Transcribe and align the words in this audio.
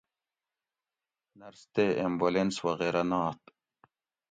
نرس 1.39 1.61
تے 1.73 1.85
ایمبولینس 2.01 2.55
وغیرہ 2.67 3.03
نات 3.09 3.41